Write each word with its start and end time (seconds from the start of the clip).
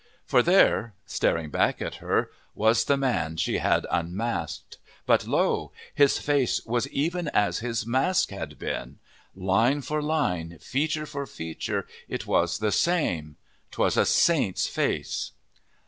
For 0.25 0.41
there, 0.41 0.95
staring 1.05 1.51
back 1.51 1.79
at 1.79 1.97
her, 1.97 2.31
was 2.55 2.85
the 2.85 2.97
man 2.97 3.37
she 3.37 3.59
had 3.59 3.85
unmasked, 3.91 4.79
but 5.05 5.27
lo! 5.27 5.71
his 5.93 6.17
face 6.17 6.65
was 6.65 6.87
even 6.87 7.27
as 7.27 7.59
his 7.59 7.85
mask 7.85 8.31
had 8.31 8.57
been. 8.57 8.97
Line 9.35 9.81
for 9.83 10.01
line, 10.01 10.57
feature 10.57 11.05
for 11.05 11.27
feature, 11.27 11.85
it 12.09 12.25
was 12.25 12.57
the 12.57 12.71
same. 12.71 13.35
'Twas 13.69 13.95
a 13.95 14.07
saint's 14.07 14.65
face. 14.65 15.33